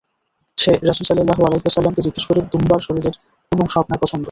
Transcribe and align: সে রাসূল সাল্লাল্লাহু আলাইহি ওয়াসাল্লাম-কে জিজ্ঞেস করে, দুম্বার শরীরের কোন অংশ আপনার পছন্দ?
সে 0.57 0.71
রাসূল 0.87 1.05
সাল্লাল্লাহু 1.05 1.41
আলাইহি 1.43 1.63
ওয়াসাল্লাম-কে 1.63 2.01
জিজ্ঞেস 2.01 2.25
করে, 2.27 2.39
দুম্বার 2.51 2.79
শরীরের 2.79 3.15
কোন 3.51 3.57
অংশ 3.61 3.73
আপনার 3.77 3.99
পছন্দ? 4.01 4.19